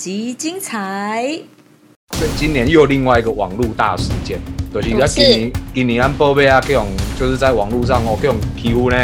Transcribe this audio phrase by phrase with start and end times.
[0.00, 1.38] 本集精彩。
[2.18, 4.40] 对，今年又另外一个网络大事件，
[4.72, 6.86] 就是在今年今年咱报备啊，各种
[7.18, 8.96] 就是在网络上哦，各种皮肤呢，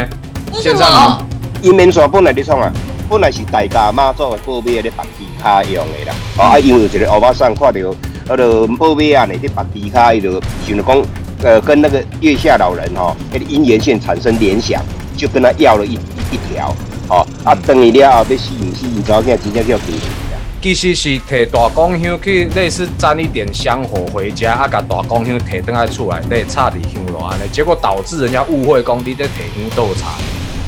[0.53, 1.23] 线上
[1.61, 2.73] 因面线本来咧创啊，
[3.07, 7.95] 本来是大家妈做的报备咧白皮卡用的啦，哦啊，因为有一个欧巴桑看到，
[8.29, 11.05] 那个报备啊，你咧白皮卡，伊就想着讲，
[11.43, 14.81] 呃，跟那个月下老人哈，那个姻缘线产生联想，
[15.15, 15.93] 就跟他要了一
[16.31, 16.73] 一条，
[17.07, 20.26] 哦啊，等于了后要吸引吸引，之后现在真正叫平息啦。
[20.59, 30.15] 其实是摕大公香去类似沾一点香火回家，啊，甲大公香摕登来出来，咧插伫香炉安尼，结果导致人家误会工地在摕香斗茶。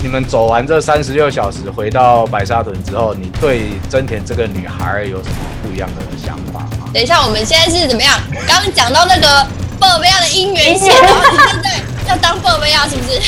[0.01, 6.89] 你们走完这三十六小时，回到白沙屯之后，你对真田这个女孩有什么不一样的想法吗？
[6.93, 8.17] 等一下，我们现在是怎么样？
[8.47, 9.45] 刚刚讲到那个
[9.79, 13.19] 鲍贝亚的姻缘线，然后你现在要当鲍贝亚是不是？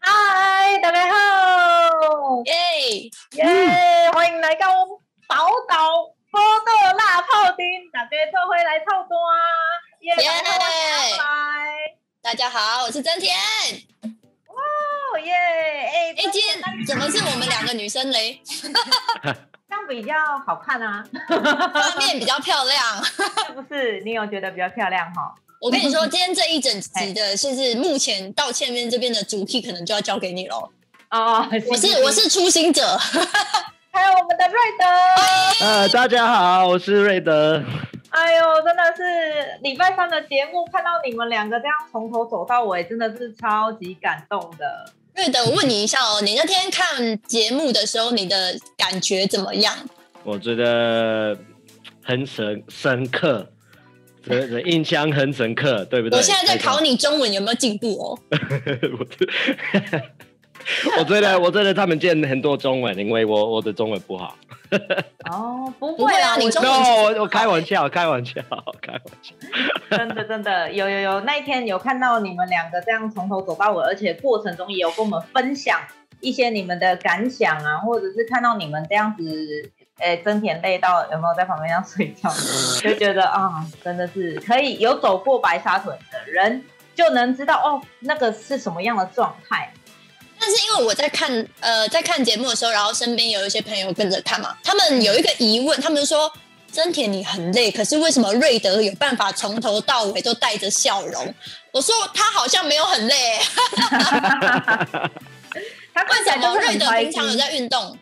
[0.00, 2.52] 嗨，大家好，耶！
[3.36, 3.87] 耶！
[4.18, 4.66] 欢迎来到
[5.28, 5.36] 宝
[5.68, 6.02] 岛
[6.32, 9.14] 波豆辣泡丁，大家做回来凑单，
[10.00, 10.12] 耶！
[10.16, 11.86] 耶大家好我是阿白
[12.20, 13.32] 大家好，我是真田。
[14.48, 15.32] 哦耶！
[15.32, 18.42] 哎，哎，今天怎么是我们两个女生嘞？
[19.22, 20.12] 这样比较
[20.44, 21.04] 好看啊，
[21.72, 23.04] 画面比较漂亮。
[23.46, 24.00] 是不是？
[24.00, 25.32] 你有觉得比较漂亮哈？
[25.60, 30.72] 我跟你说， 今天这一整集的，甚至目前到前面这边的主题，可能就要交给你喽。
[31.12, 32.98] 哦，我是我是初心者，
[33.98, 34.84] 还有我们的瑞德。
[35.66, 37.60] 呃，大家好，我是瑞德。
[38.10, 44.92] 哎呦，真的是礼拜三的节目，看到你们两个这样从头走到尾，真的是超级感动的。
[45.16, 49.74] 瑞德，我问你一下哦，你那天看节目的时候，你的感觉怎么样？
[50.22, 51.36] 我觉得
[52.04, 53.50] 很深深刻，
[54.24, 56.16] 这这印象很深刻，对不对？
[56.16, 58.16] 我现在在考你中文有没有进步哦？
[60.96, 64.36] 我 我觉得我觉得他们见很多中文，因为我我的中文不好。
[65.30, 68.42] 哦， 不不会啊你中文 no，我我开玩笑，开玩笑，
[68.82, 69.34] 开玩笑。
[69.96, 75.80] 真的真的有有有，那一天有看到你们两个这样从头走到尾，而且过程中也有跟我们分享
[76.20, 82.28] 一些你们的感想啊，或者是看到你们这样子，哎，真田累到有没有在旁边要睡觉，
[82.82, 86.62] 就觉得啊，真的是可以有走过白沙屯的人
[86.94, 89.72] 就能知道哦，那个是什么样的状态。
[90.40, 96.32] 但是因为我在看呃在看节目的时候，然后身边有一些朋友跟着看嘛，他们有一个疑问，他们就说。
[96.70, 101.34] 真田你很累，可是为什么瑞德有办法从头到尾都带着笑容？
[101.72, 103.38] 我说他好像没有很累，
[105.94, 107.96] 他看为什么起来就瑞德平常有在运动？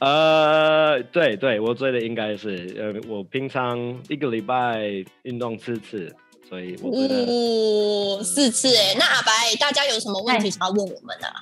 [0.00, 3.78] 呃，对对，我觉得应该是，呃，我平常
[4.08, 4.80] 一个礼拜
[5.24, 6.10] 运动四次，
[6.48, 7.26] 所以我觉得。
[7.26, 11.34] 哦，四次哎，那阿白，大家有什么问题想要问我们的、啊？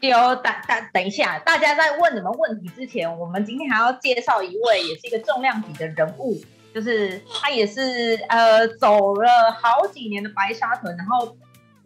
[0.00, 6.38] 有等等等一下，大家在问你们问题之前，我们今天还要介绍一位也是一个重量级的人物，
[6.74, 11.34] 就是他也是呃走了好几年的白沙屯，然后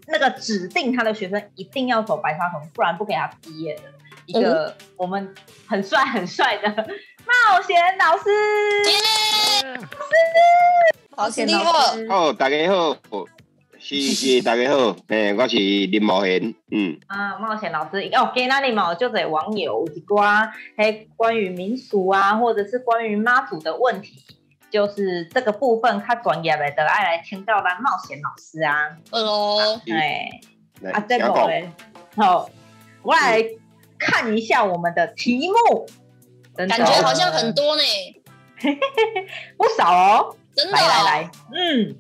[0.09, 3.83] 那个指定他的学生一定要走白沙屯，不然不给他毕业的
[4.27, 5.33] 一个我们
[5.69, 8.25] 很帅很帅的冒险老师。
[9.63, 9.87] 老师
[11.45, 12.97] 你老好，师哦，大家好，
[13.77, 24.23] 是是大家好， 诶，我是林茂贤，嗯，啊，冒险老师哦，给那你嘛，就给网友有一瓜，还关于民俗啊，或者是关于妈祖的问题，
[24.71, 30.31] 就是这个部分，他专业的，爱来听到咱冒险老师啊，二喽，哎，
[30.93, 31.69] 啊，这个嘞，
[32.15, 32.49] 好，
[33.03, 33.45] 我来
[33.99, 35.85] 看一下我们的题目，
[36.57, 37.83] 感觉好像很多呢，
[39.59, 41.95] 不少哦，真的、来来嗯，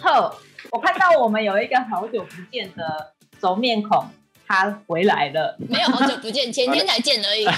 [0.00, 0.34] 呵，
[0.70, 4.08] 我看到我们有一个好久不见的熟面孔，
[4.48, 5.54] 他回来了。
[5.68, 7.44] 没有好久不见， 前天才见而已。
[7.44, 7.52] 耶！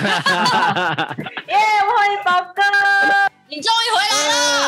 [1.95, 2.61] 欢迎宝哥，
[3.47, 4.15] 你终于回来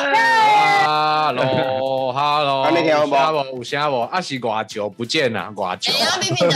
[0.04, 3.56] 了，Hello Hello，有声无？
[3.56, 4.02] 有声无？
[4.02, 5.98] 啊是偌久不见啊，偌久哎。
[5.98, 6.54] 呀，冰冰的，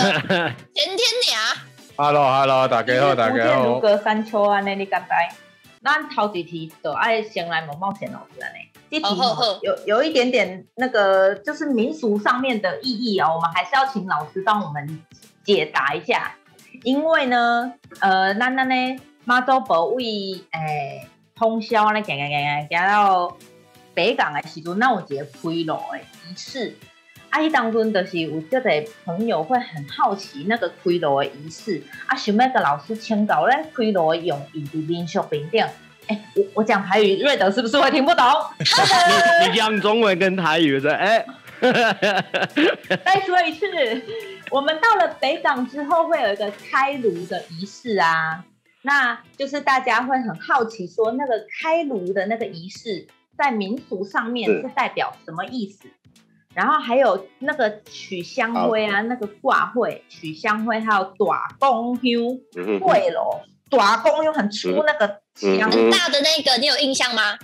[0.72, 1.56] 前天俩
[1.96, 3.64] ，Hello Hello，大家好，大家好。
[3.64, 5.08] 见如隔三秋啊，那，你敢知？
[5.82, 8.58] 咱头几题就爱先来问冒险老师安尼。
[8.90, 9.06] 这题
[9.62, 15.02] 有有一点点那个就是民俗上面的意义哦，我们还是要请老师帮我们
[15.44, 16.34] 解答一下。
[16.82, 20.04] 因为呢，呃，咱咱呢妈祖保为
[20.50, 23.36] 诶通宵咧，行行行行行到
[23.94, 26.76] 北港的时阵，那有一个开路的仪式。
[27.30, 28.70] 啊，伊当中就是有这个
[29.04, 35.64] 朋友会很好奇那个开锣的仪式，啊，想要跟老师请教咧开锣的用意伫民俗面顶。
[36.08, 38.24] 哎、我我讲台语，瑞德是不是会听不懂？
[39.44, 41.24] 你你讲中文跟台语的，哎，
[43.04, 43.66] 再说一次，
[44.50, 48.44] 我们到了北港之后会有一个开炉的仪式啊。
[48.82, 53.06] 那就是大家会很好奇，说那个开炉的那个仪式，
[53.38, 55.86] 在民俗上面是是代表什么意思？
[56.54, 62.02] 然后还有那个取香灰啊，那个挂会取香灰，还有大公香
[62.80, 65.06] 会咯，大公香很粗那个
[65.36, 67.38] 香，嗯大的那个你有印象吗？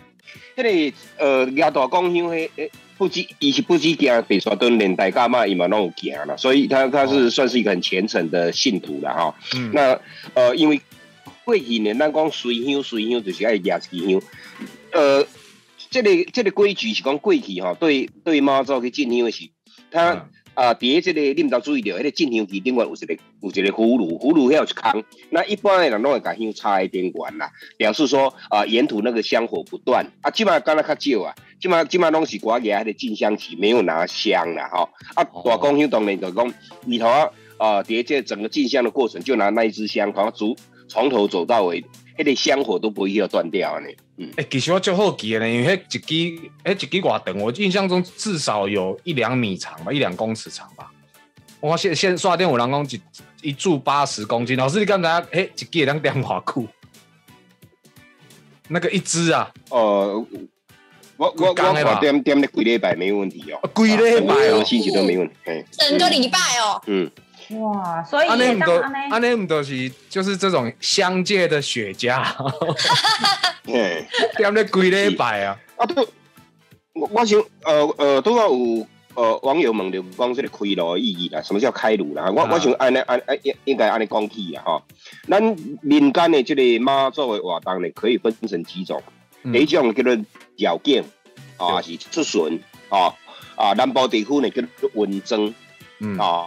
[0.56, 9.34] 迄个呃，亚大公香迄诶，不止伊是不止行北沙墩，连带干嘛伊嘛拢有行啦，所以他他是算是一个很虔诚的信徒了哈。
[9.54, 10.00] 嗯，那
[10.34, 10.80] 呃，因为
[11.44, 14.20] 过去呢，咱讲随香随香就是爱压支香，
[14.92, 15.24] 呃，
[16.02, 19.48] 这个这个规矩是讲过去吼，对对妈祖去进香的是，
[19.90, 20.28] 他嗯。
[20.56, 30.06] 啊，伫咧这个你毋知注意到，迄个进香机顶端有一个有一个葫芦，葫芦遐有一空，那一般的人拢会把香插在顶端啦，表示说啊、沿途那个香火不断。
[30.22, 35.42] 啊，即码敢若较少啊，即码即码拢是挂牙迄个进香旗，没有拿香啦吼，啊，哦。
[35.44, 36.54] 大公香当然就讲
[36.86, 40.56] 里头啊，啊，伫这整个进香的过程，就拿那一支香，好像从
[40.88, 41.84] 从头走到尾，
[42.16, 43.88] 迄个香火都不会要断掉呢。
[44.18, 50.90] 嗯，哎、其实我就好奇的呢，因为迄一支，迄一支偌长，我印象中至少有一两米长吧，一两公尺长吧。
[51.60, 56.66] 我现现刷电有人讲一一柱八十公斤，老师你刚才哎，一支两点偌久？
[58.68, 60.26] 那个一支啊，呃，
[61.16, 64.60] 我我我我点点了几礼拜没有问题哦，几礼拜哦。
[64.60, 65.34] 啊星期都没问题。
[65.44, 65.64] 嘿。
[65.72, 67.10] 整个礼拜哦，嗯，
[67.50, 72.22] 哇，所以安尼唔都也当安尼，安尼唔都是就是这种香界的雪茄，
[73.64, 74.04] 嘿。
[74.36, 75.56] 点咧几礼拜啊？
[75.76, 76.02] 啊，都
[76.94, 82.30] 我我想，呃呃，都要有呃网友问着讲这个开炉的意义啦，什么叫开炉啦？
[82.34, 84.82] 我啊我想按呢按按应应该按尼讲起啊哈。
[85.28, 85.40] 咱
[85.82, 89.02] 民间的这个妈祖的活动呢，可以分成几种，
[89.44, 90.16] 嗯第一种叫做
[90.56, 91.04] 绕境
[91.58, 93.14] 啊，对是出巡啊
[93.56, 95.54] 啊，南部地区呢叫做文征
[96.00, 96.46] 嗯啊，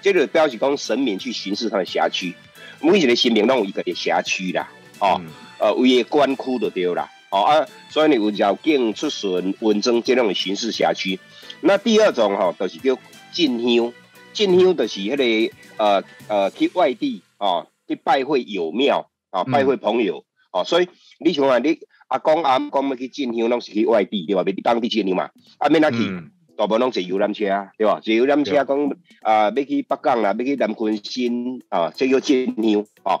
[0.00, 2.34] 这个表示讲神明去巡视他的辖区，
[2.80, 4.68] 每一个神明拢有一个的辖区啦，
[5.00, 5.20] 哦。
[5.20, 7.08] 嗯呃，一个官区就对啦。
[7.30, 11.18] 哦啊，所以呢有绕境出巡、文征这种的巡视辖区。
[11.62, 12.98] 那第二种吼、就是叫
[13.32, 13.90] 进香，
[14.34, 21.78] 进香就是迄、个呃呃去外地哦去拜会友庙啊、嗯拜会朋友哦，所以你想啊你
[22.08, 24.42] 阿公阿姆讲要去进香，拢是去外地对吧？
[24.46, 25.96] 要去当地进香嘛，啊免那去。
[26.00, 27.44] 嗯大部分拢坐游览车，
[27.76, 28.00] 对吧？
[28.02, 33.20] 坐游览车讲啊，要去北港啦，要去南昆新啊，这叫进香哦。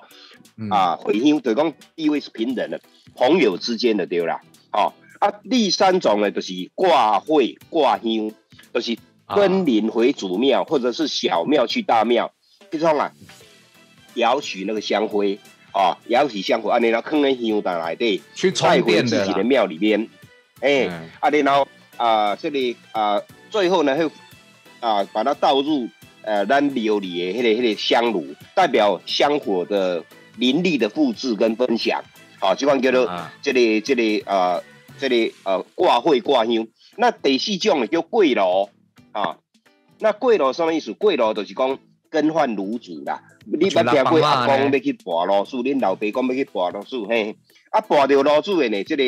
[0.56, 2.80] 嗯啊，回乡就是讲地位是平等的，
[3.14, 4.40] 朋友之间的对啦。
[4.72, 8.32] 哦啊，第三种呢，就是挂会挂乡，
[8.72, 8.96] 就是
[9.28, 12.32] 分灵回祖庙、或者是小庙去大庙，
[12.70, 13.12] 这种啊，
[14.14, 15.38] 摇取那个香灰
[15.72, 20.08] 啊，摇取香灰，啊，然后放在香袋内底，去带回自己的，庙里面，
[20.60, 21.66] 哎、嗯啊，然后
[21.96, 23.20] 啊，这里啊，
[23.50, 24.10] 最后呢会
[24.80, 25.88] 啊把它倒入
[26.22, 30.04] 呃咱庙里的迄个迄个香炉，代表香火的
[30.36, 32.02] 灵力的复制跟分享。
[32.38, 34.62] 好、这款叫做啊这里这里呃
[34.98, 36.66] 这里呃挂会挂香。
[36.96, 38.68] 那第四种呢叫跪炉
[39.12, 39.38] 啊，
[39.98, 40.92] 那跪炉什么意思？
[40.92, 41.78] 跪炉就是讲
[42.10, 43.22] 更换炉主啦。
[43.46, 47.36] 你捌听过阿公要去拔炉主，恁老爸讲要去拔炉主，嘿，
[47.70, 49.04] 啊拔着炉主的呢，这个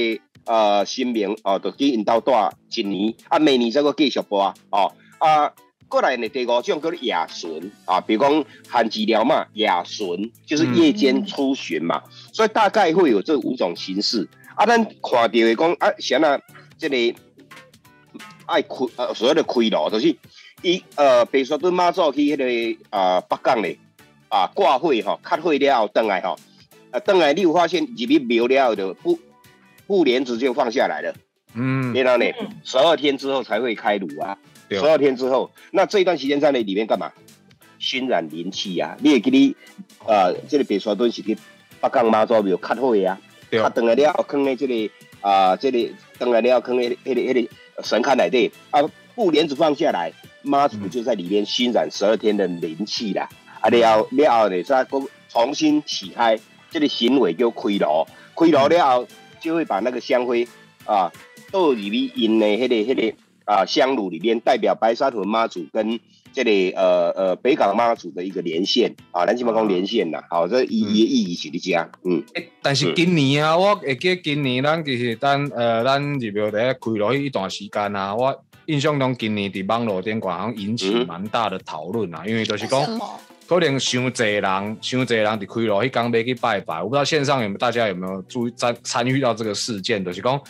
[0.48, 5.52] 呃新明哦，就去引导带一年，啊明年再个继续拔哦，啊。
[5.90, 14.28] 过来呢，第五种叫做夜巡啊，比如讲汉字寮嘛，夜巡就是夜间出巡嘛，所以大概会有这五种形式。
[14.54, 16.38] 啊，咱看到的讲啊，像啊，
[16.76, 16.96] 这个
[18.44, 20.14] 爱开呃所谓的开路，就是
[20.60, 23.78] 伊呃，白沙屯妈祖去迄、个啊、北港咧
[24.28, 26.36] 啊挂会吼，开会了后转来吼，
[26.90, 29.18] 啊转来你有发现入去庙了后就不
[29.88, 31.14] 布帘子就放下来了，
[31.54, 32.26] 嗯，然后呢？
[32.38, 34.36] 嗯，十二天之后才会开炉啊，
[34.68, 34.78] 对。
[34.78, 37.10] 十二天之后，那这一段时间在那里面干嘛？
[37.78, 38.96] 熏染灵气啊！
[39.00, 39.56] 你会记你
[40.06, 41.38] 呃，这个白沙墩是去
[41.80, 43.18] 北港妈祖庙开会啊。
[43.48, 43.60] 对。
[43.60, 44.74] 啊，等来了后，放在这个
[45.22, 48.52] 啊、这里等来了后，放在迄个迄个神龛内底。
[48.70, 48.82] 啊，
[49.14, 53.26] 布帘子放下来，妈祖就在里面熏染十二天的灵气啦。
[53.62, 56.38] 啊，了后了后呢，再讲重新起开，
[56.70, 59.08] 这个行为叫开炉，开炉了后
[59.40, 60.46] 就会把那个香灰
[60.84, 61.12] 啊
[61.50, 65.98] 倒入去因的迄个迄个啊香炉里面，代表白沙屯妈祖跟
[66.32, 72.22] 这里呃呃北港妈祖的一个连线啊，咱即马讲连线啦，好、这意义意义是伫遮，嗯。
[72.34, 83.00] 欸但是今年啊，我会记得今年咱就是咱呃咱入庙伫开落去一段时间啊，我印象中今年伫网络顶好像引起嗯蛮大的讨论啊，因为就是讲？
[83.48, 84.42] 可能伤济人，
[84.82, 90.40] 伤济人伫开落去刚要去拜拜，我不知道线上有没有大家有没有注意参参与到这个事件，就是讲。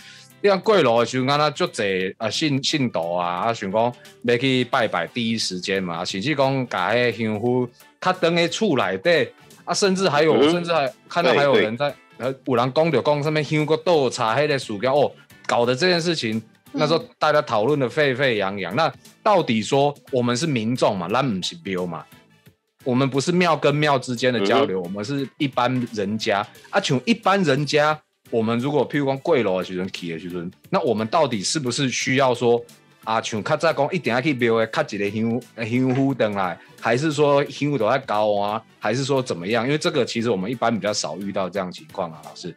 [0.41, 7.67] 你看过路的时候，敢若足济啊信信徒啊，啊想讲要去拜拜，第一时间嘛，甚至讲甲迄香灰
[8.01, 9.29] 较长喺厝内底，
[9.65, 15.13] 啊，甚至还有，嗯甚至还看到还有人在呃，有人讲就讲上面香过豆茶黑的薯条哦，
[15.45, 16.41] 搞的这件事情，
[16.71, 18.77] 那时候大家讨论的沸沸扬扬。
[18.77, 18.93] 那
[19.25, 22.05] 到底说我们是民众嘛，咱不是庙嘛？
[22.89, 26.39] 我们不是庙跟庙之间的交流，我们是一般人家
[26.71, 32.59] 啊，像一般人家，我们如果譬如讲贵楼的时阵去的时阵，那我们到底是不是需要说
[33.05, 39.67] 啊，像较早讲一定要去庙的较一个香香火灯来，还是说香都在高啊，还是说怎么样？
[39.67, 42.55] 因为这个其实我们一般比较少遇到这样情况啊，老师。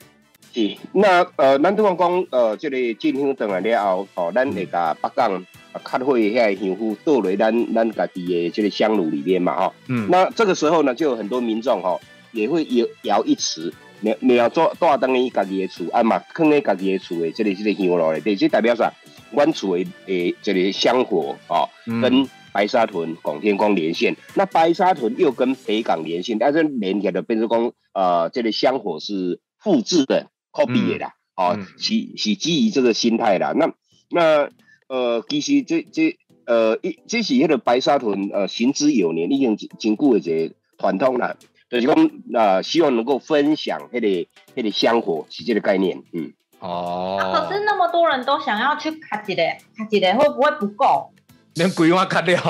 [0.54, 12.00] 是，那呃，咱拄讲讲，呃，这、个进香灯来了后，吼、咱会甲北港啊较火遐香火倒落咱咱家己的这个香炉里面嘛，吼、嗯，那这个时候呢，就有很多民众吼、
[12.32, 18.92] 也会摇摇一匙，你你要做带当伊家己的厝，啊嘛，放咧家己的厝的这个这个香炉里底，这代表啥？
[19.32, 22.02] 阮厝的诶这个香火哦，嗯。
[22.02, 33.54] 跟白沙屯广天宫连线，那白沙屯又跟北港连线，但是连起来的变成讲，呃，这个香火是复制的 copy 的啦，哦嗯，是是基于这个心态啦。
[33.56, 33.72] 那
[34.10, 34.50] 那
[34.92, 41.38] 呃，其实这这呃一这是迄个白沙屯呃行之有年，已经经过一个传统啦，
[41.70, 44.08] 就是讲呃希望能够分享迄、个
[44.54, 46.34] 迄、个香火是这个概念，嗯。
[46.60, 49.42] 哦，可是那么多人都想要去卡一个，
[49.78, 51.10] 卡一个会不会不够？
[51.56, 52.38] 连规划卡掉，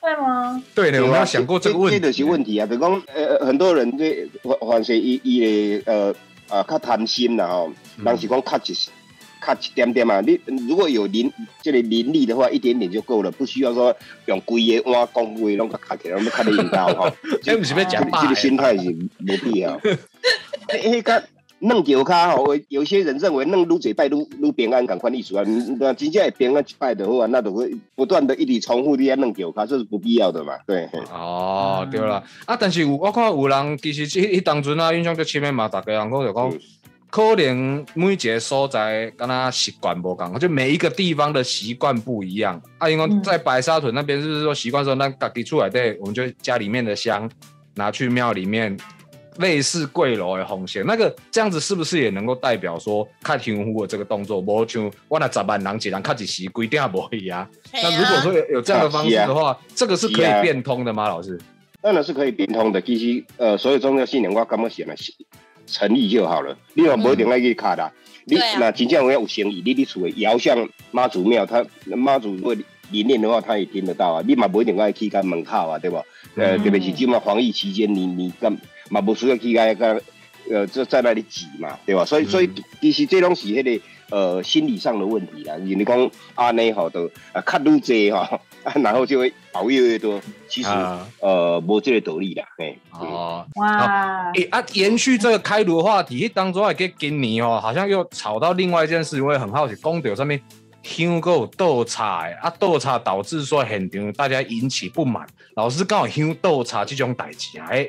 [0.00, 0.62] 会吗？
[0.74, 1.98] 对的，我没有想过这个问题。
[1.98, 4.28] 这就是问题啊，比如讲呃很多人这
[4.70, 6.14] 凡是伊伊的呃
[6.48, 8.72] 呃较贪心啦吼，嗯人是讲卡一
[9.44, 13.94] 卡一点点嘛，你如果有灵这个灵力的话，一点点就够了，不需要说
[14.26, 17.10] 用规个碗讲规拢个卡起来，拢卡咧引导吼。
[17.42, 18.84] 这不是要讲这这个心态是
[19.18, 19.78] 没必要。
[20.68, 21.22] 迄个
[21.60, 25.44] 弄脚卡吼，有有些人认为弄撸嘴拜撸撸平安，赶快意思啊，
[25.78, 30.88] 那真正会平安一拜的话，那都会不断的一直重复你在弄脚卡，这是不必要的嘛，对。
[31.12, 36.60] 哦，对啦，啊，但是有我看有人其实迄迄当阵啊，印象最深的嘛，大家人讲就讲嗯，
[37.14, 42.60] 可能每一个所在跟他习惯不共，就每一个地方的习惯不一样。
[42.78, 47.30] 啊，因为嗯在白沙屯那边，是不是说习惯说，那家己出来对，我们就家里面的香
[47.74, 48.76] 拿去庙里面。
[49.38, 54.38] 类似跪楼的红线，那个这样子是不是也能够代表说看香火的这个动作？
[54.38, 57.44] 无像我那十万人一人看一时规定无一样。
[57.72, 61.08] 那如果说有有这样的方式的话，这个是可以变通的吗？
[61.08, 61.36] 老师？
[61.82, 62.80] 当然是可以变通的。
[62.80, 65.12] 其实呃，所有宗教信仰我感觉是嘛是
[65.66, 66.56] 诚意就好了。
[66.74, 67.92] 你若无一定爱去卡啦，
[68.24, 72.56] 你那真正有有生意，你你厝的遥向妈祖庙，他妈祖如果
[72.90, 74.22] 理念的话，他也听得到啊。
[74.26, 76.02] 你嘛不一定爱去干门口啊，对吧？
[76.36, 78.56] 呃，嗯特别是今嘛防疫期间，你你干
[78.90, 80.00] 嘛不需要去干干
[80.50, 82.04] 呃，这在那里挤嘛，对吧？
[82.04, 85.56] 所以所以其实这拢是迄、个呃心理上的问题啦。
[85.56, 88.18] 你讲安尼吼，都啊卡愈济吼，
[88.62, 90.20] 啊然后就会熬越越多。
[90.48, 92.78] 其实、啊呃无这个道理啦，嘿。
[92.92, 100.40] 嗯哦，哇，诶、啊，延续这个开颅的话题，当中还给今年哦，好像又吵到另外一件事，我也很好奇，公调上面
[100.82, 107.88] 香够有斗茶的啊，斗茶导致说现场大家引起不满，老师刚好香斗茶这种代志啊，哎、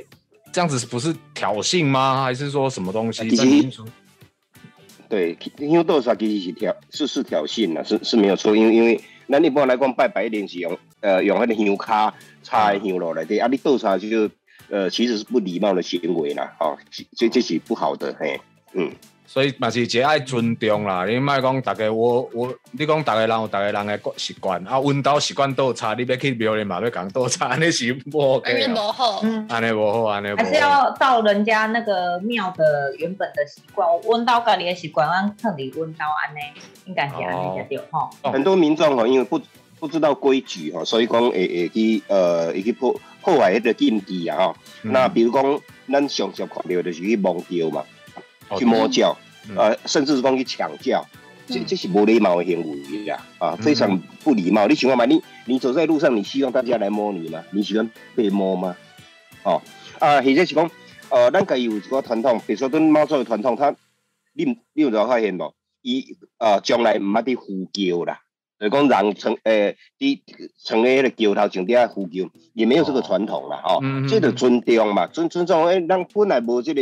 [0.55, 2.23] 这样子不是挑衅吗？
[2.23, 3.23] 还是说什么东西？
[3.23, 3.85] 其实在民俗
[5.09, 8.55] 对，因为豆沙其实是挑是是挑衅了，是是没有错。
[8.55, 14.29] 因为因为咱一般来讲拜拜一定是用呃用那个香卡插在香炉来的，啊你豆沙就
[14.69, 16.77] 呃其实是不礼貌的行为啦，哦，
[17.17, 18.39] 这这是不好的，嘿，
[18.71, 18.89] 嗯。
[19.27, 28.75] 所以嘛是一个爱尊重啦，你莫讲大家我我，你讲大家人有大家人的习惯啊，阮兜习惯倒茶，你要去庙里嘛要讲倒茶，安尼是不反 OK 正哦。
[28.75, 29.19] 不好。
[29.23, 30.53] 嗯，安尼无好，安尼无还是。
[30.59, 36.39] 要照人家那个庙的原本的习惯，温到家里的习惯，按特里温到安尼，
[36.85, 38.09] 应该是安尼才对吼。
[38.21, 39.41] 哦很多民众哦，因为不
[39.79, 44.55] 不知道规矩哦，所以讲会会去呃会去破破坏迄个禁忌啊吼。
[44.83, 45.59] 嗯那比如讲，
[45.91, 47.85] 咱常常看到就是去忘掉嘛，哦
[48.57, 49.17] 去摸轿，
[49.49, 51.05] 嗯呃，甚至是讲去抢叫，
[51.47, 54.67] 这嗯这是无礼貌的行为啦，啊，非常不礼貌。
[54.67, 57.43] 你想看嘛，你你走在路上，你希望大家来摸你吗？
[57.51, 58.75] 你喜欢被摸吗？
[59.43, 59.61] 哦，
[59.99, 60.69] 啊，或者是讲，
[61.09, 63.75] 呃，咱家有一个传统，比如说咱妈祖的传统，他
[64.33, 65.53] 你有你有有发现无？
[65.81, 68.21] 伊呃，将来毋捌伫呼叫啦。
[68.57, 70.19] 就是讲人从诶，伫
[70.63, 76.81] 成咧迄个桥头上底下呼叫，也没有这个传统啦，哦，嗯嗯这个尊重嘛，尊尊重诶，咱本来无这个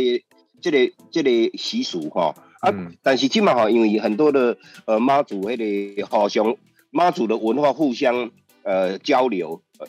[0.70, 4.56] 这个这个习俗吼、啊，嗯但是即嘛吼，因为很多的
[4.86, 6.56] 呃妈祖迄个互相
[6.90, 8.30] 妈祖的文化互相
[8.62, 9.86] 呃交流，呃，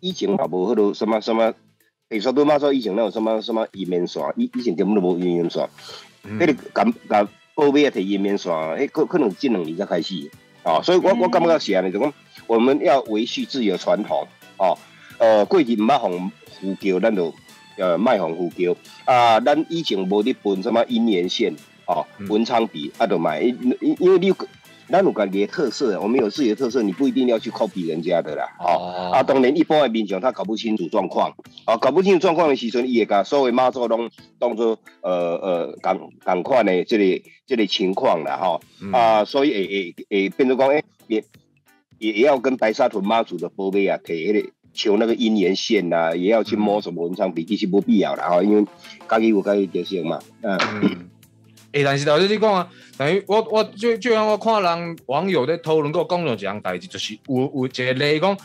[0.00, 1.54] 以前嘛无迄个什么什么，
[2.08, 5.66] 比如说对妈祖以前那有什么什么银面线，以以前根本都无银面线，
[6.24, 10.30] 嗯迄、个甲甲报尾啊摕银面线，迄可可能近两年才开始。
[10.62, 12.12] 哦，所以我我感觉是安尼，就讲
[12.46, 14.76] 我们要维系自己的传统哦。
[15.18, 17.32] 呃，过去毋捌互呼叫，咱就
[17.80, 19.40] 呃卖互呼叫啊。
[19.40, 21.54] 咱以前无咧分什么姻缘线
[21.86, 24.36] 哦，文昌笔啊，都买，因因因为你有
[24.88, 28.44] 咱有家己的特色，我们有自己的特色，你不一定要去 copy 人家的啦。
[28.58, 31.32] 哦，啊，当然一般的民众他搞不清楚状况，
[31.64, 38.60] 啊，搞不清楚状况的时阵，伊会甲所有妈祖拢当做呃呃共共款的这个这个情况啦，吼、
[38.92, 41.24] 啊，所以会会会变成讲，诶、也
[41.98, 48.64] 也也要跟白沙屯妈祖的宝贝啊，摕迄个求那个姻缘线呐、也要去摸什么文昌笔，其实不必要啦，吼，因为
[49.08, 50.58] 家己有家己的特性嘛，嗯。
[50.82, 51.08] 嗯，
[51.72, 58.36] 诶，但是头先你讲啊，等于我我就就像我看人网友在讨论，个讲到一样代志，就是有有一个例讲，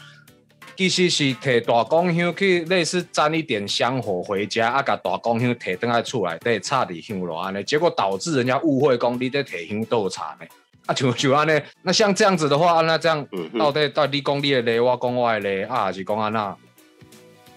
[0.77, 10.45] 其实是摕大公香去类似沾一点香火回家，啊，甲大公香摕倒来厝内底插伫香炉安尼，结果导致人家误会讲你在摕香倒茶呢。
[10.85, 13.25] 啊，就就安尼，那像这样子的话，那这样
[13.57, 16.55] 到底到底讲你的嘞，我讲我的嘞啊，还是讲安那？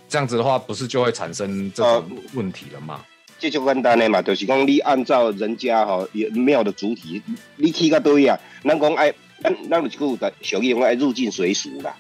[0.09, 3.01] 这样子的话，不是就会产生这种问题了吗？
[3.39, 7.23] 这就简单的嘛，就是讲你按照人家吼、庙的主体，
[7.57, 9.99] 你去到对啊，咱讲爱，咱咱有一句
[10.43, 11.95] 俗语讲爱入境随俗啦，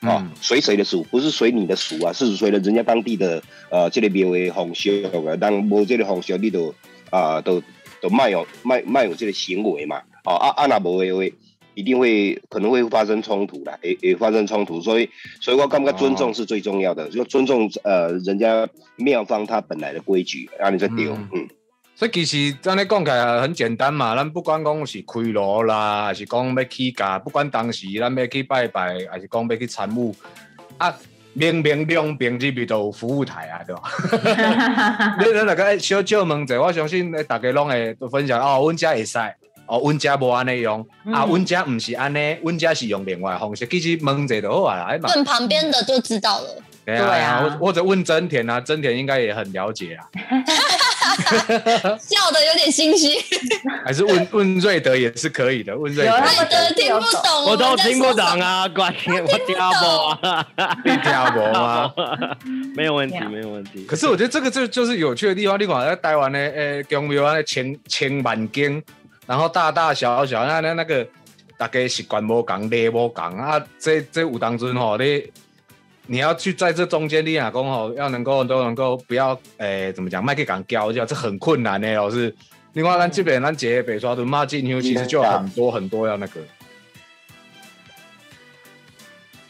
[0.00, 4.90] 哦嗯，随谁的俗，不是随你的俗啊，是随了人家当地的呃这个庙的风俗
[5.28, 6.74] 啊，当无这个风俗，你都
[7.10, 7.62] 啊、都
[8.02, 11.36] 都卖有卖卖有这个行为嘛，哦啊啊那无的话，
[11.74, 15.08] 一定会可能会发生冲突啦，也也发生冲突，所以
[15.40, 21.28] 所以我感觉尊重是最重要的，就尊重呃人家庙方他本来的规矩，让你再丢，嗯。
[21.32, 21.48] 嗯。
[21.94, 30.12] 所以其实咱咧讲起来很简单嘛，咱不管讲是开锣啦，还是讲要起价，不管当时咱要去拜拜，还是讲要去参悟，
[30.78, 30.92] 啊，
[31.34, 35.16] 明明两边这边都有服务台啊，对吧？
[35.18, 39.18] 你你大家小少问者，我相信大家拢会分享哦，阮遮会使，
[39.66, 40.80] 哦，阮遮无安尼用，
[41.12, 46.62] 啊，嗯阮遮毋是安尼，阮遮是用另外方式，其实问者就好啊，问旁边的就知道了。
[46.84, 50.04] 对对啊或或者问真田啊，真田应该也很了解啊，
[51.98, 53.18] 笑的有点心虚，
[53.84, 56.12] 还是问问瑞德也是可以的，问瑞德
[56.76, 58.12] 听不懂，我都听不。
[58.12, 60.46] 懂啊，关键我听不啊，
[60.84, 61.90] 你听无吗？
[62.76, 63.84] 没有问题没有问题。
[63.88, 65.58] 可是我觉得这个就就是有趣的地方。
[65.58, 68.82] 你看在台湾的呃公庙啊，千千万间，
[69.26, 71.06] 然后大大小小，那那那个
[71.56, 73.58] 大家习惯无共，礼无共啊。
[73.78, 75.24] 这这有当中吼，你
[76.12, 82.36] 你要去在这中间，立下功吼，要能够都能够不要诶、怎么讲，麦克港交教，这很困难的，老师。
[82.74, 86.42] 另外，咱这边咱节北刷的骂进香，其实就有很多很多要那个，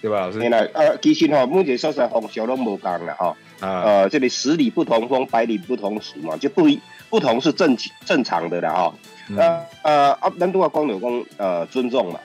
[0.00, 0.48] 对吧，老师嘿？
[0.50, 8.94] 啦，呃，其实吼，每一个所在风俗拢无共啦吼，啊，呃，这里十里不同风，百里不同俗嘛，就不一不同是正正常的啦吼。
[9.30, 12.20] 嗯呃呃，啊，咱拄啊讲有讲呃尊重嘛，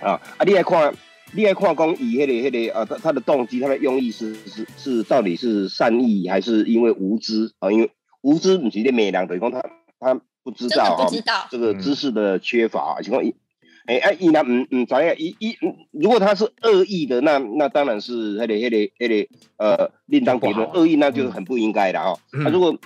[0.00, 0.94] 啊啊，你来看，
[1.34, 7.52] 你要看讲以迄、个迄、个呃，他他的动机，他的用意是是是到底是善意还是因为无知？
[7.58, 7.72] 啊？
[7.72, 9.60] 因为无知不是咧美人，等于讲他
[9.98, 13.34] 他不知道啊、不知道，这个知识的缺乏，情况一，
[13.86, 15.14] 哎哎，伊那嗯嗯，怎样？
[15.18, 19.26] 一一，嗯如果他是恶意的，那那当然是那个那个那个
[19.58, 20.68] 呃，另当别论。
[20.70, 22.18] 恶意那就很不应该的哦。
[22.32, 22.78] 嗯啊，如果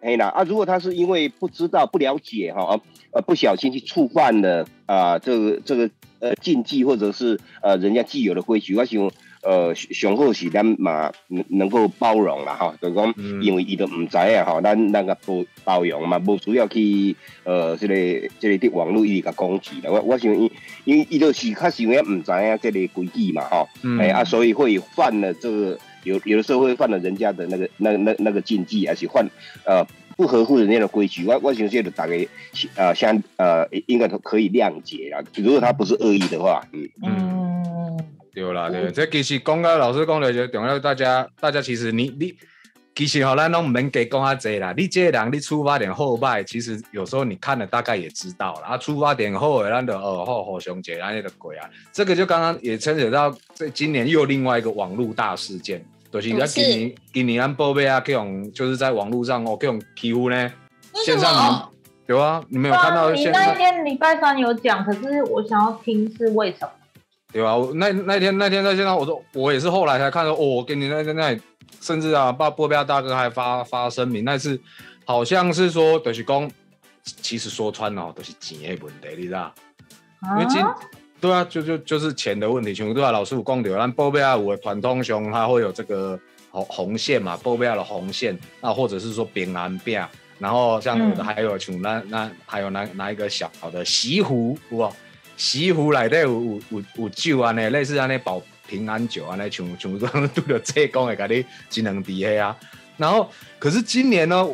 [0.00, 2.80] 哎啦啊，如果他是因为不知道、不了解哈啊
[3.12, 5.90] 呃不小心去触犯了啊、这个这个
[6.20, 9.10] 呃禁忌或者是呃人家既有的规矩，我想
[9.46, 19.90] 呃上好是咱嘛能能够包容啦哈，就是讲嗯因为伊都唔知啊吼，咱咱个包包容嘛，无需要去呃这个这个伫网络伊甲攻击啦。
[19.90, 20.50] 我我想因
[20.84, 29.30] 因为伊就是较想要唔知影这个规矩嘛吼，嗯哎、啊，所以会犯了这个有有的时候会犯了人家的那个那那那个禁忌，而且犯
[29.64, 31.24] 呃不合乎人家的规矩。
[31.24, 32.26] 我我想这个大概
[32.74, 35.22] 呃相呃应该都可以谅解啦。
[35.36, 36.88] 如果他不是恶意的话，嗯。
[37.02, 37.98] 嗯，
[38.36, 42.34] 对啦，对，这其实讲到老师讲的就重要，大家大家其实你你
[42.94, 44.74] 其实吼，咱拢唔免加讲遐济啦。
[44.76, 48.66] 你这个人你出发点好歹，其实有时候你看了大概也知道了。
[48.66, 51.70] 啊，出发点好的，咱就哦好好兄姐，安尼就过啊。
[51.90, 60.52] 这个就刚刚也牵扯到这今年又另外一个网络大事件，就是咱什么事今年今年咱报备啊，这种就是在网络上哦这种欺负呢，
[61.06, 61.72] 线上？
[62.06, 66.70] 有啊，你们有看到你那一天礼拜三有讲，可是我想要听是为什么？
[67.36, 67.54] 对吧？
[67.54, 71.38] 我那那天那天在现场，我说我也是后来才看到，哦，我跟你那那那，
[71.82, 74.58] 甚至啊，波波标大哥还发发声明，那是
[75.04, 76.50] 好像是说，就是讲，
[77.04, 79.52] 其实说穿了，都、是钱的问题，你知道？
[80.30, 80.74] 因为今啊
[81.20, 83.70] 对啊，就就就是钱的问题，全部都要老师傅讲的。
[83.76, 86.18] 咱波标有的传统上它会有这个
[86.50, 90.02] 红红线嘛，波标的红线，那或者是说平安饼，
[90.38, 94.90] 然后像有的嗯还有像那那还有拿拿一个小好的锡壶，有
[95.36, 95.38] 无？
[95.38, 102.56] 锡壶内底有有有有酒安尼，类似安尼保平安酒啊，那像像讲拄着这讲会甲你只能滴黑啊。
[102.96, 104.48] 然后可是今年呢，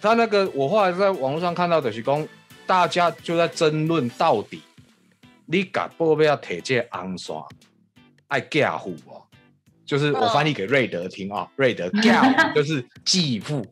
[0.00, 2.28] 他那个我后来在网络上看到的是讲，
[2.66, 4.60] 大家就在争论到底
[5.46, 7.34] 你甲报贝要摕这红线
[8.28, 9.22] 爱嫁户哦，
[9.86, 13.64] 就是我翻译给瑞德听啊，瑞德嫁户就是继父。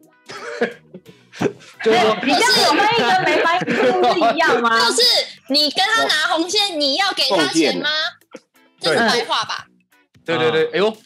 [1.82, 3.72] 就是说，你这样有翻译跟没翻译不
[4.08, 4.78] 是一样吗？
[4.78, 5.02] 就是
[5.48, 7.88] 你跟他拿红线，你要给他钱吗？
[8.80, 9.66] 这是白话吧？
[10.24, 10.96] 对对对，哎呦，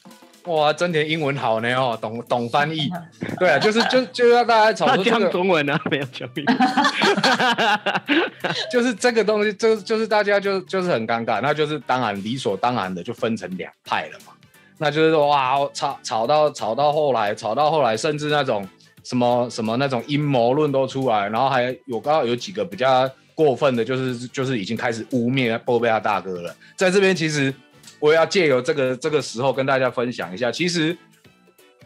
[0.45, 2.91] 哇，真田英文好呢哦，懂懂翻译。
[3.39, 6.57] 对啊，就是就就要大家吵他讲说这个，中文啊，没有讲英文。
[8.71, 14.33] 就是这个东西，就就是大家就就是很尴尬，那就是当然理所当然的就分成两派了嘛。
[14.79, 18.67] 那就是说哇，吵吵到吵到后来，吵到后来，甚至那种
[19.09, 26.55] 什么什么那种阴谋论都出来，然后还有刚刚有几个比较过分的，就是就是已经开始污蔑波贝亚大哥了。
[26.77, 27.55] 在这边其实
[28.01, 30.95] 我要借由这个这个时候跟大家分享一下，其实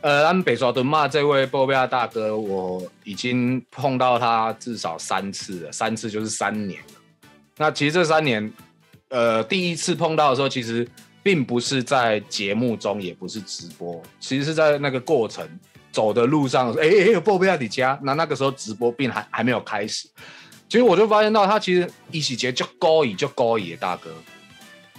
[0.01, 7.01] 呃，安北刷敦骂这位波贝亚大哥，我已经碰到他至少三次了，三次就是三年了。
[7.57, 8.53] 那其实这三年，
[9.11, 10.85] 呃，第一次碰到的时候，其实
[11.23, 15.49] 并不是在节目中，也不是直播，其实是在那个过程
[15.93, 20.09] 走的路上，哎哎，有波贝亚迪家，那那个时候直播并还还没有开始。
[20.69, 24.11] 其实我就发现到他其实一起节就高乙就高乙的大哥，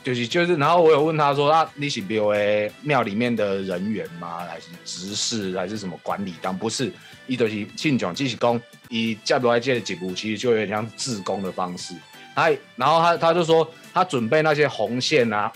[0.04, 4.46] 就是就是，然后我有问他说啊，你是庙诶庙里面的人员吗？
[4.48, 6.56] 还是执事还是什么管理当？
[6.56, 6.94] 不是，
[7.26, 11.96] 伊就是信众，只是讲以加不来界的节目，其实就有点像自工的方式。
[12.36, 15.52] 他然后他他就说他准备那些红线啊，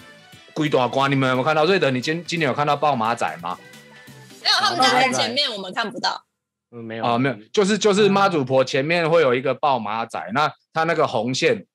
[0.53, 1.63] 龟大瓜，你们有没有看到？
[1.65, 3.55] 瑞德，你今今年有看到爆马仔吗？
[4.59, 6.23] 他们在前面，我们看不到。
[6.71, 11.65] 嗯，没有啊，没有，就是就是妈祖婆前面会有一个爆马仔，那他那个红线，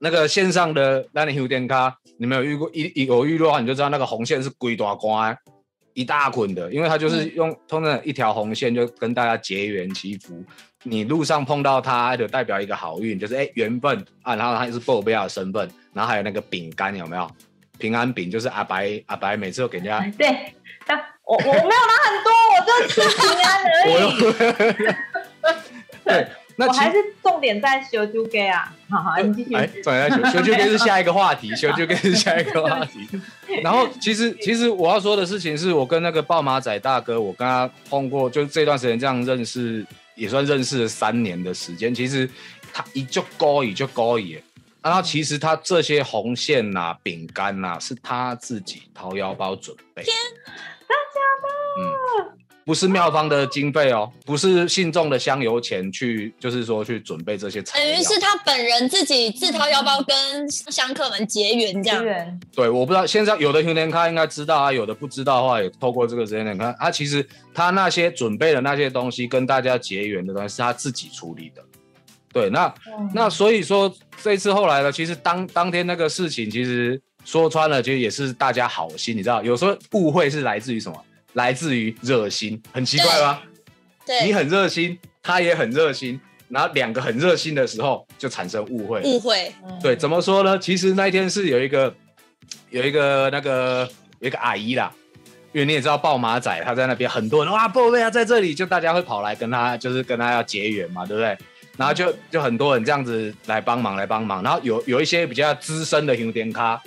[0.00, 5.36] 那个线上的那你有点卡，你们有遇过一一有遇过的话，你就知道那个红线是龟大瓜
[5.92, 10.44] 一大捆的，因为它就是用通常一条红线就跟大家结缘祈福，
[10.82, 17.30] 你路上碰到它就代表一个好运，就是哎缘分啊，然后它是波贝亚的身份，然后还有那个饼干有没有？
[17.78, 20.52] 平安饼就是阿白阿白每次都给人家 对，
[20.86, 24.02] 但我我没有拿很多，我就吃平安而我已。
[24.84, 25.52] 又
[26.04, 28.70] 对，那其我还是重点在修猪给啊。
[28.90, 29.54] 好好，你继续。
[29.54, 33.08] 哎，重点在修修就给是下一个话题， 修就给是下一个话题。
[33.62, 39.84] 然后其实其实我要说的事情是我跟那个爆马仔大哥，我跟他碰过，就是这段时间这样认识，
[40.14, 41.94] 也算认识了三年的时间。
[41.94, 42.28] 其实
[42.72, 44.38] 他一就高一就高一，
[44.82, 50.04] 然后其实他这些红线呐、饼干呐，是他自己掏腰包准备。
[52.64, 57.92] 不是妙方的经费哦，不是信众的香油钱去，就是说去准备这些材料。
[57.92, 62.02] 等于是他本人自己自掏腰包跟香客们结缘这样
[62.54, 71.62] 对，我不知道现在有的熊年咖应该知道啊，有的不知道的话，也透过这个时间点看，他其实他那些准备的那些东西跟大家结缘的东西是他自己处理的。
[72.32, 72.74] 对，那
[73.12, 80.98] 那所以说这一次后来呢，其实当当天那个事情，其实说穿了，其实也是大家好心，你知道，有时候误会是来自于什么？
[81.34, 83.42] 来自于热心，很奇怪吧？
[84.24, 89.00] 你，很热心，他也很热心，然后两个很热心的时候就产生误会。
[89.02, 89.52] 误会。
[89.82, 90.58] 对，怎么说呢？
[90.58, 91.94] 其实那一天是有一个
[92.70, 93.88] 有一个那个
[94.20, 94.92] 有一个阿姨啦，
[95.52, 101.36] 因为你也知道豹马仔他在那边，很多人哇，豹贝啊在这里，就大家会跑来跟他，就是跟他要结缘嘛，对不对？
[101.76, 106.80] 然后就就很多人这样子来帮忙来帮忙，然后有有一些比较资深的牛点咖，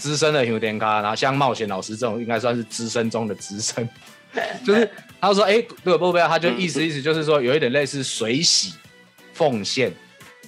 [0.00, 3.86] 资深的牛点咖，然后像冒险老师这种应该算是资深中的资深，
[4.64, 8.72] 就是他说，哎，这个波贝啊，他就意思意思就是说有一点类似水洗
[9.34, 9.92] 奉献，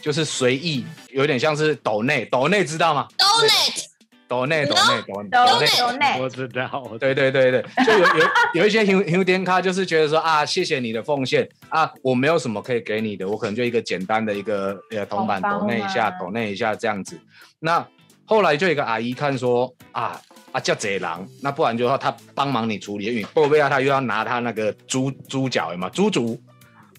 [0.01, 3.85] 就是随意，有点像是抖内抖内知道吗？Donate，
[4.27, 5.67] 抖内抖内抖都抖内。
[5.79, 6.19] 有内。
[6.19, 17.21] 我知道，我对对对对，就有有有一些 Hu Hu 点咖就是觉得说啊，谢谢你的奉献啊，我没有什么可以给你的，我可能就一个简单的一个呃铜板抖那一下，吗抖那一下这样子。
[17.61, 17.87] 那
[18.25, 20.21] 后来就有一个阿姨看说啊
[20.53, 26.41] 啊叫贼狼，那不然就说他帮忙你处理，因为波贝亚他又要拿他那个猪猪脚嘛，猪足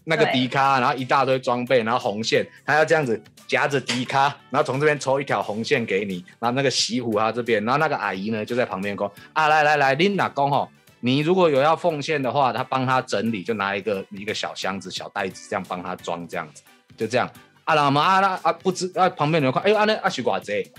[0.04, 10.68] 那个迪卡，然后一大堆装备，然后红线，他要这样子夹着迪卡，然后从这边抽一条红线给你，然后那个西湖啊这边，然后那个阿姨呢就在旁边说啊，来来来，琳娜公吼，
[11.00, 16.62] 你如果有要奉献的话，他帮他整理，就拿一个一个小箱子、小袋子这样帮他装，这样子
[16.98, 17.30] 就这样。
[17.64, 20.70] 啊，那么啊那啊不知啊旁边有人看，哎呦啊那啊许寡贼，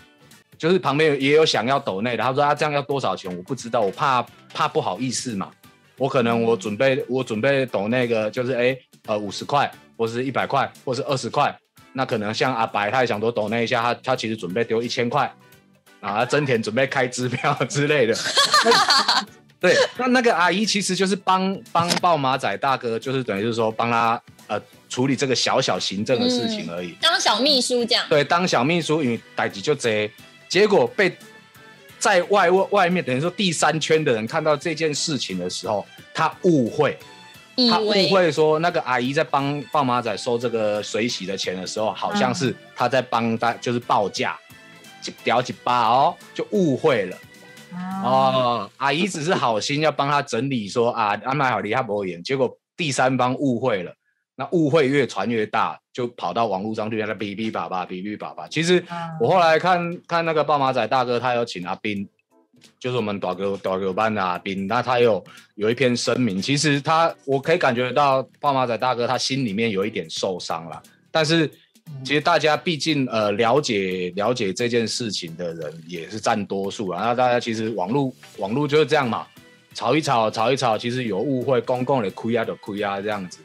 [0.59, 3.35] 就是旁边也有想要抖内的，他说啊这样要多少钱？
[3.37, 5.51] 我不知道，我怕怕不好意思嘛。
[5.97, 11.57] 我可能我准备我准备抖那个就是哎呃五十块，或是一百块，或是二十块。
[11.93, 15.33] 那可能像阿白他也想多抖那一下，他他其实准备丢一千块，
[16.01, 18.15] 啊，真田准备开支票 之类的。
[19.61, 26.97] 对，那那个阿姨其实就是帮帮豹马仔大哥，就是等于是说帮他呃处理这个小小行政的事情而已。
[27.01, 28.05] 当小秘书这样。
[28.11, 30.11] 对，当小秘书，因为代级就这，
[30.55, 31.13] 结果被
[31.99, 36.97] 在外外外面等于说第三圈的人看到这件事情的时候，他误会，
[37.69, 44.39] 他误会说那个阿姨在帮豹马仔收这个水洗的钱的时候，好像是他在帮他就是报价，
[45.01, 47.17] 几屌几巴哦，就误会了。
[48.05, 53.93] 哦，阿姨只是好心要帮他整理说啊，安排好离他不远，结果第三方误会了，
[54.37, 58.47] 那误会越传越大，就跑到网络上去，那哔哔叭叭，哔哔叭叭。
[58.49, 58.85] 其实
[59.19, 62.07] 我后来看看那个豹马仔大哥，他有请阿斌，
[62.79, 71.51] 就是我们短哥短哥班的阿斌，那他有有一篇声明，其实他我可以感觉到豹马仔大哥他心里面有一点受伤了，但是。
[72.03, 77.05] 其实大家毕竟呃了解了解这件事情的人也是占多数啊。
[77.05, 79.27] 那大家其实网络网络就是这样嘛，
[79.75, 83.41] 吵一吵吵一吵，其实有误会，公共的亏啊的亏啊这样子。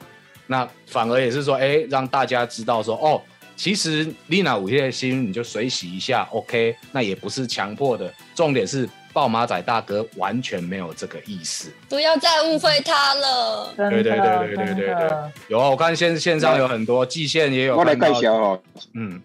[0.52, 3.22] 那反而也是说，哎，让大家知道说，哦，
[3.56, 8.12] 其实丽娜午夜的心你就水洗一下，OK，那也不是强迫的。
[8.34, 11.72] 重点是爆马仔大哥完全没有这个意思。
[11.88, 13.72] 不要再误会他了。
[13.78, 15.10] 对对对对对对对
[15.50, 18.62] 有啊，我看线线上有很多季线也有我来介绍哦，
[18.96, 19.22] 嗯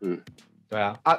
[0.00, 0.20] 嗯，
[0.68, 1.16] 对啊啊，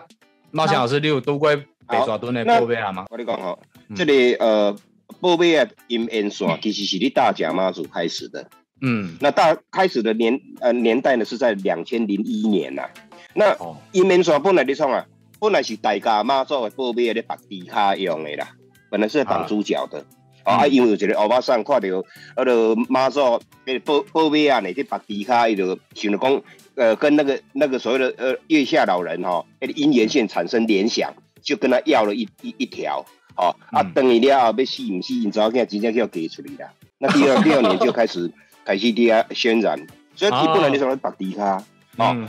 [0.51, 3.05] 茂强老师，你有拄过北沙墩的报备啊吗？
[3.09, 4.75] 我跟你讲哦，嗯这里呃，
[5.21, 8.45] 报备啊，阴烟线其实是你大甲妈祖开始的。
[8.81, 12.89] 嗯，那大开始的年呃年代呢是在两千零一年呐、
[13.33, 15.05] 那哦，阴烟线本来你创啊，
[15.39, 18.49] 本来是大家妈祖的报备咧绑地卡用的啦，
[18.89, 19.99] 本来是绑猪脚的。
[19.99, 20.03] 哦
[20.45, 22.05] 啊，因为有一个欧巴桑看到，迄
[22.45, 23.19] 个妈祖
[23.65, 26.43] 迄个报报备啊，呢伫绑地卡，伊就想着讲，
[26.75, 31.11] 呃，跟那个那个所谓的呃月下老人哈、哦，那个姻缘线产生联想，
[31.41, 33.03] 就跟他要了一一一条，
[33.35, 33.91] 哦啊，嗯。
[33.95, 36.71] 等伊了后要死唔死，因查某囝真正叫给出来啦。
[36.99, 38.31] 那第二第二年就开始
[38.65, 39.79] 开始伫啊渲染，
[40.15, 41.63] 所以基本上你说绑地卡，
[41.97, 42.27] 哦，嗯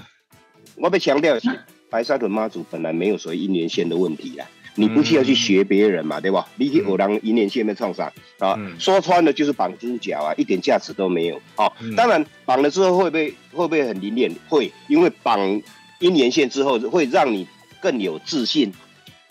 [0.76, 1.48] 我要强调的是，
[1.88, 4.44] 白沙屯妈祖本来没有所谓姻缘线的问题啦。
[4.78, 6.46] 你不需要去学别人嘛，对吧？
[6.56, 8.54] 你去偶然姻缘线的创伤啊？
[8.58, 11.40] 嗯说穿了就是绑猪脚啊，一点价值都没有。
[11.56, 14.30] 哦，嗯当然绑了之后会不会会不会很灵验？
[14.50, 15.40] 会，因为绑
[16.00, 17.48] 姻缘线之后会让你
[17.80, 18.70] 更有自信。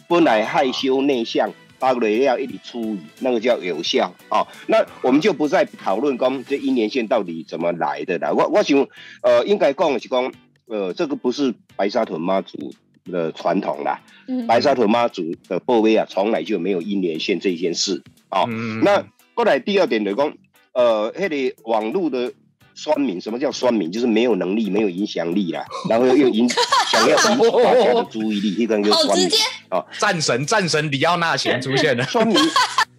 [0.08, 4.48] 本来害羞内向，发了要一直出语，那个叫有效哦。
[4.68, 8.34] 那我们就不再讨论讲这一年线到底怎么来的了。
[8.34, 8.88] 我我想，
[9.22, 10.34] 呃，应该讲的是讲，
[10.68, 12.74] 呃，这个不是白沙屯妈祖
[13.06, 14.02] 的传统啦。
[14.28, 18.46] 嗯白沙屯妈祖的报威啊，从来就没有一年线这件事哦。
[18.48, 20.34] 嗯那过来第二点就是讲，
[20.74, 22.34] 呃，那个网络的
[22.76, 23.92] 酸民，什么叫酸民？
[23.92, 29.30] 就是没有能力、没有影响力啦， 然后又引想要引起大家的 注意力，一个叫酸民
[29.70, 29.98] 好直接。
[30.00, 32.38] 战神战神里奥纳贤出现了， 酸民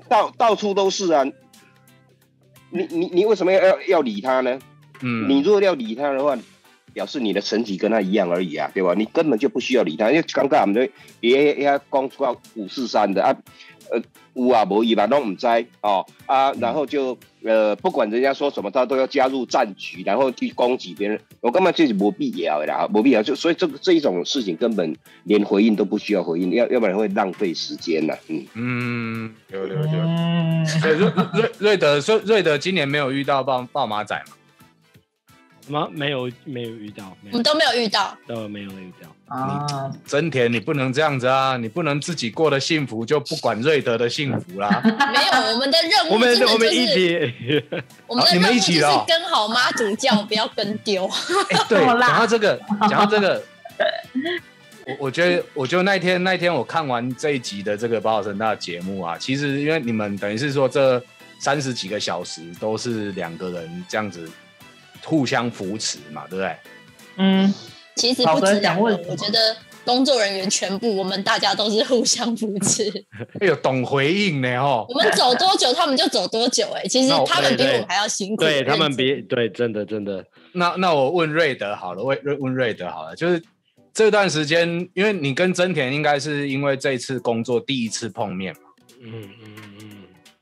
[0.08, 1.24] 到到处都是啊。
[2.70, 4.58] 你你你为什么要要要理他呢？
[5.02, 6.36] 嗯，你如果要理他的话，
[6.92, 8.94] 表示你的成绩跟他一样而已啊，对吧？
[8.96, 13.36] 你根本就不需要理他，因为刚刚我们在别要讲出到五四三的啊，
[13.90, 14.02] 呃，
[14.34, 15.46] 有啊无伊吧，都唔知
[15.80, 28.46] 哦啊，然后就呃，不管人家说什么，他都要加入战局，然后去攻击别人，我根本就是没必要的啦，没必要，就所以这个这一种事情根本连回应都不需要回应，要要不然会浪费时间呐、嗯。
[28.54, 29.82] 嗯，有有有。
[30.82, 34.35] 瑞瑞瑞德，瑞瑞德今年没有遇到豹豹马仔嘛？
[35.66, 38.16] 什么没有没有遇到，没有我们都没有遇到。
[38.28, 39.08] 都没有遇到。
[39.26, 41.56] 啊，真田，你不能这样子啊！
[41.56, 44.80] 你不能自己过得幸福就不管瑞德的幸福啦。
[44.84, 47.64] 没有，我们的任务我们真的我们一是起，
[48.06, 51.06] 我们一起了哦跟好妈祖教，不要跟丢。
[51.50, 53.42] 哎、对，这么辣讲到这个，讲到这个，
[54.86, 61.02] 我我觉得，我觉得那天那天我看完这一集的这个宝岛神大的节目啊，其实因为你们等于是说这
[61.40, 64.30] 三十几个小时都是两个人这样子
[65.06, 66.56] 互相扶持嘛，对不对？
[67.18, 67.54] 嗯，
[67.94, 72.90] 其实不止两位，我觉得工作人员全部我们大家都是互相扶持。
[73.40, 74.84] 哎呦，懂回应呢哦。
[74.88, 78.42] 我们走多久，他们就走多久、哎，其实他们比我们还要辛苦。
[78.42, 83.40] 对他们比对真的真的，那那我问瑞德好了，问问问瑞德好了，就是
[83.94, 88.60] 这段时间，因为你跟真田应该是因为这次工作第一次碰面嘛。
[89.00, 89.95] 嗯嗯嗯，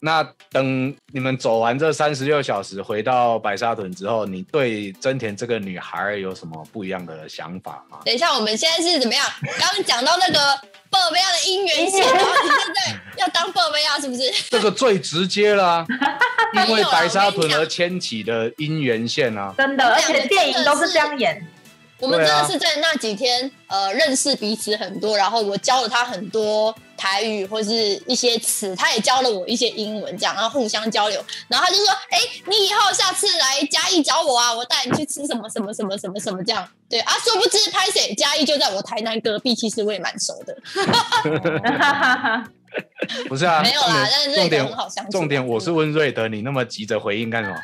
[0.05, 8.01] 那等你们走完这三十六小时，回到白沙屯之后，你对真田这个女孩有什么不一样的想法吗？
[8.05, 9.25] 等一下，我们现在是怎么样？
[9.59, 10.38] 刚刚讲到那个
[10.90, 14.31] 鲍贝亚的姻缘线，然后你现在要当鲍贝亚是不是？
[14.51, 15.87] 这个最直接啦、
[16.53, 19.55] 因为 白沙屯而牵起的姻缘线啊。
[19.57, 21.43] 真的，而且电影都是这样演，
[22.05, 27.73] 我们真的是在那几天呃认识彼此很多，然后我教了他很多台语或是
[28.07, 31.25] 一些词，他也教了我一些英文，这样然后互相交流。
[31.49, 40.57] 然后他就说：“哎，你以后下次来嘉义找我啊，我带你去吃什么什么什么什么什么这样。”对啊，殊不知拍谁嘉义就在我台南隔壁，其实我也蛮熟的。
[43.29, 47.57] 不是啊，没有啦但是瑞德重点很好相处重点我是问瑞德，你那么急着回应干什么？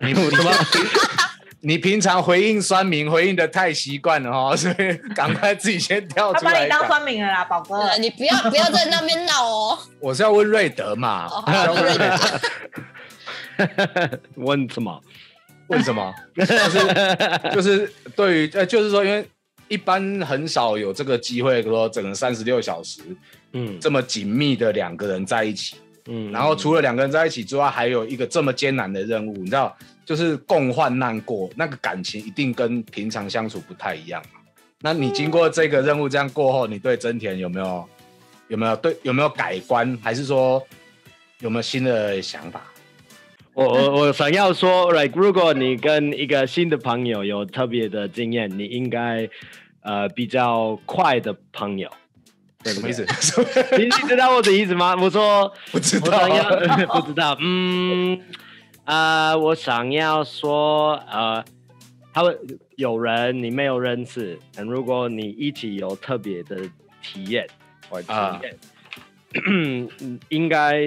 [0.00, 0.50] 你你什么？
[1.66, 6.86] 你平常回应酸民回应的太习惯了哦， 所以赶快自己先跳出来他把你当。
[6.86, 7.76] 酸民了啦，宝哥。
[7.76, 9.78] 呃，你不要不要在那边闹哦。
[9.98, 11.26] 我是要问瑞德嘛？
[14.36, 15.00] 问什么？
[15.68, 16.12] 问什么？
[16.36, 16.54] 就是
[17.54, 19.26] 就是对于呃，就是说，因为
[19.68, 23.00] 一般很少有这个机会说整个三十六小时
[23.54, 25.76] 嗯这么紧密的两个人在一起。
[26.06, 29.74] 嗯然后除了两个人在一起之外，还有一个这么艰难的任务，你知道，
[30.04, 34.40] 就是共患难过，那个感情一定跟平常相处不太一样嘛。
[34.80, 37.88] 那你经过这个任务这样过后，你对真田有没有
[38.48, 40.62] 有没有对有没有改观，还是说
[41.40, 42.60] 有没有新的想法？
[43.54, 49.28] 我我我想要说，like，如果你跟一个新的朋友有特别的经验，你应该
[49.82, 51.88] 呃比较快的朋友，
[52.64, 53.06] 对什么意思？？
[53.78, 54.96] 你你知道我的意思吗？
[55.00, 56.18] 我说不知我道
[57.00, 58.20] 不知道，嗯，
[58.84, 61.44] 呃，我想要说，呃，
[62.12, 62.36] 他会
[62.76, 66.68] 有人你没有认识，但如果你一起有特别的
[67.02, 67.46] 体验
[68.06, 68.40] 啊。
[70.28, 70.78] 应该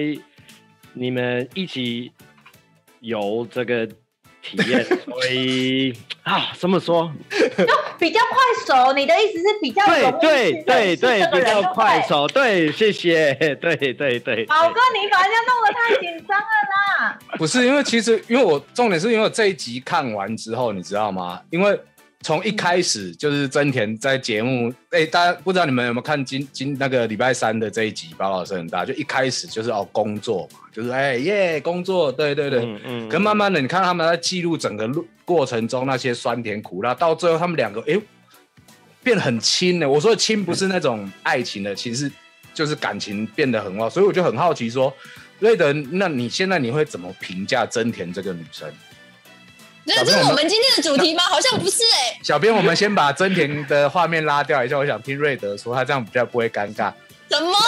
[0.94, 2.10] 你们一起
[3.00, 3.86] 有这个
[4.56, 7.12] 体验，所以啊，怎么说？
[7.30, 7.66] 就
[7.98, 16.44] 比较快手，你的意思是比较对对对对，比较快手，对，谢谢， 对对对，宝哥，你把人家弄得太紧张了
[17.04, 17.18] 啦！
[17.36, 21.40] 不是因为其实因为我重点是因为我这一集看完之后，你知道吗？
[21.50, 21.78] 因为
[22.22, 32.64] 从一开始就是真田在节目，哎、大家不知道你们有没有看今今那个礼拜三的这一集《包老师很大》，就一开始就是哦工作嘛，就是哎耶工作，对对对。
[32.64, 37.98] 嗯嗯可慢慢的，你看他们在记录整个路过程中那些酸甜苦辣，到最后他们两个哎、
[39.02, 39.88] 变很亲了。
[39.88, 42.10] 我说亲不是那种爱情的亲，是
[42.52, 44.92] 就是感情变得很好，所以我就很好奇说，
[45.38, 48.68] 瑞德，那你现在你会怎么评价真田这个女生？
[49.88, 51.22] 这这是我们今天的主题吗？
[51.22, 56.92] 好像不是哎、小编，我们先把真田的画面拉掉一下，我想听瑞德说，他这样比较不会尴尬。
[57.26, 57.58] 怎么啦？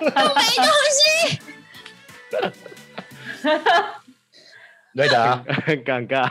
[0.00, 1.40] 都 没东西。
[4.94, 6.28] 瑞德啊，很尴尬。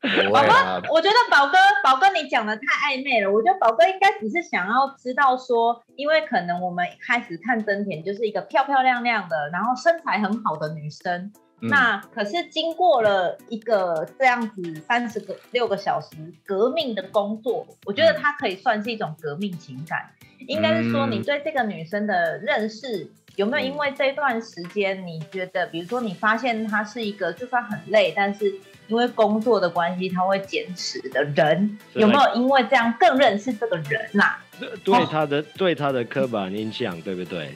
[0.00, 2.62] 不宝哥，，我觉得宝哥，宝哥你讲的太
[2.96, 3.32] 暧昧了。
[3.32, 11.32] 我觉得宝哥应该只是想要知道说，因为可能我们一开始看真田就是一个漂漂亮亮的，然后身材很好的女生。
[11.60, 16.08] 嗯那可是经过了一个这样子三十个六个小时
[16.44, 20.10] 革命的工作，我觉得它可以算是一种革命情感。
[20.46, 28.54] 应该是说嗯你对这个女生的认识有没有因为这段时间你觉得，比如说你发现她是一个就算很累，但是
[28.88, 34.36] 因为工作的关系她会坚持的人，有没有因为这样更认识这个人呐、
[34.84, 37.54] 对她的对她的刻板印象，对不对？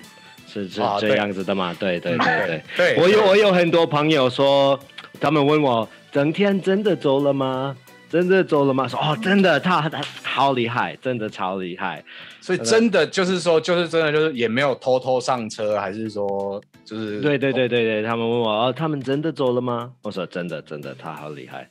[0.53, 1.73] 是是这样子的嘛？
[1.79, 2.97] 对对对对。
[2.97, 4.79] 我有我有很多朋友说，
[5.21, 7.77] 他们问我，整天真的走了吗？
[8.11, 8.89] 真的走了吗？
[8.89, 12.03] 说哦，真的，他他好厉害，真的超厉害。
[12.41, 19.93] 所以真的就是说，就是真的就是也没有偷偷上车，还是说就是对对对对对，他们问我，哦，他们真的走了吗？
[20.03, 21.71] 我说真的真的，他好厉害。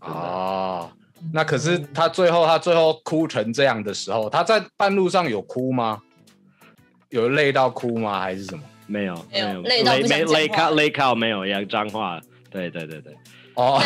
[0.00, 0.90] 哦。
[1.32, 6.02] 那可是他最后他最后哭成这样的时候，他在半路上有哭吗？
[7.10, 8.18] 有累到哭吗？
[8.20, 8.62] 还是什么？
[8.86, 12.20] 没有没有有累到没累靠累靠没有要脏话，
[12.50, 13.16] 对对对对，
[13.54, 13.80] 哦，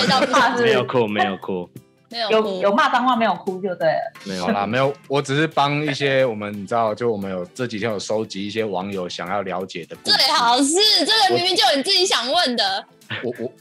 [0.62, 1.68] 没有哭没有哭
[2.08, 4.12] 有没有有有骂脏话没有哭就对了。
[4.24, 9.96] 没有啦，没有，我只是帮一些我们你知道，就我们有这几天有收集一些网友想要了解的。
[10.04, 12.86] 最好是这个明明就你自己想问的，
[13.24, 13.52] 我我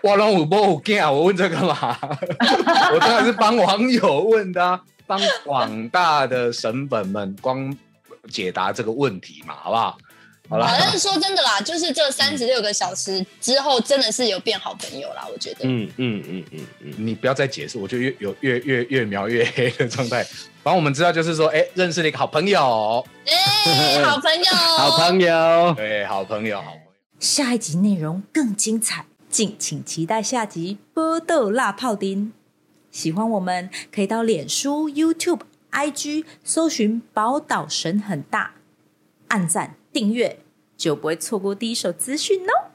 [0.00, 1.98] 我让我不我干，我问这个嘛？
[2.94, 7.76] 我当然是帮网友问的、啊，帮广大的神粉们光
[8.28, 9.98] 解答这个问题嘛，好不好？
[10.50, 15.60] 好好，了，但是说真的啦，就是这三十六个小时之后，真的是有变好朋友啦，我觉得。
[15.64, 20.24] 嗯嗯嗯嗯嗯，你不要再解释，我就越有越越越描越黑的状态。
[20.62, 26.80] 反正我们知道，就是说，哎，认识了一个好朋友，哎， 好朋友，好朋友，对，好朋友，好朋友。
[27.20, 32.26] 下一集内容更精彩，敬请期待下集《波豆辣泡丁》。
[32.90, 35.40] 喜欢我们可以到脸书、YouTube、
[35.72, 38.54] IG 搜寻“宝岛神很大”，
[39.28, 40.40] 按赞订阅，
[40.76, 42.70] 就不会错过第一手资讯哦。